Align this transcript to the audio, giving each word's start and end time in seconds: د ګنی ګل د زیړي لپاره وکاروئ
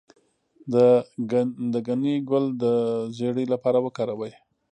د 1.73 1.75
ګنی 1.87 2.15
ګل 2.29 2.45
د 2.63 2.65
زیړي 3.17 3.45
لپاره 3.53 3.79
وکاروئ 3.85 4.33